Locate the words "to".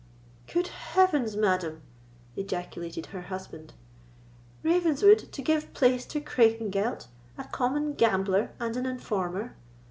5.31-5.41, 6.07-6.19